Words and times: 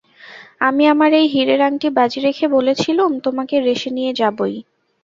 আমি 0.61 0.83
আমার 0.93 1.11
এই 1.13 1.27
হীরের 1.33 1.61
আংটি 1.67 1.87
বাজি 1.97 2.19
রেখে 2.21 2.45
বলেছিলুম, 2.55 3.11
তোমাকে 3.25 3.55
রেসে 3.59 3.89
নিয়ে 3.97 4.11
যাবই। 4.15 4.55